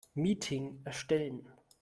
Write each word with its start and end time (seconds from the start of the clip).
Meeting 0.15 0.81
erstellen. 0.83 1.47